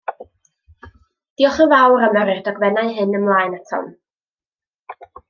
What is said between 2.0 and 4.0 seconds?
am yrru'r dogfennau hyn ymlaen atom.